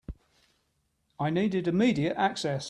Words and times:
I 1.19 1.29
needed 1.29 1.67
immediate 1.67 2.17
access. 2.17 2.59